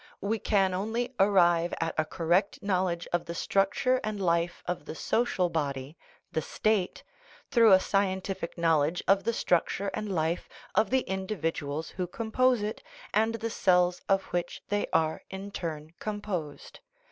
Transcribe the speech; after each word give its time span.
We 0.21 0.39
can 0.39 0.73
only 0.73 1.13
ar 1.19 1.29
rive 1.29 1.75
at 1.79 1.93
a 1.95 2.05
correct 2.05 2.63
knowledge 2.63 3.07
of 3.13 3.25
the 3.25 3.35
structure 3.35 4.01
and 4.03 4.19
life 4.19 4.63
of 4.65 4.85
the 4.85 4.95
social 4.95 5.47
body, 5.47 5.95
the 6.31 6.41
state, 6.41 7.03
through 7.51 7.71
a 7.71 7.79
scientific 7.79 8.57
knowl 8.57 8.81
edge 8.85 9.03
of 9.07 9.25
the 9.25 9.31
structure 9.33 9.89
and 9.93 10.11
life 10.11 10.49
of 10.73 10.89
the 10.89 11.01
individuals 11.01 11.89
who 11.91 12.07
compose 12.07 12.63
it, 12.63 12.81
and 13.13 13.35
the 13.35 13.51
cells 13.51 14.01
of 14.09 14.23
which 14.33 14.63
they 14.69 14.87
are 14.91 15.21
in 15.29 15.51
turn 15.51 15.93
com 15.99 16.19
posed. 16.19 16.79